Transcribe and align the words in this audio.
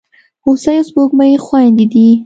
هوسۍ 0.43 0.75
او 0.79 0.85
سپوږمۍ 0.87 1.33
خوېندي 1.45 1.85
دي. 1.93 2.07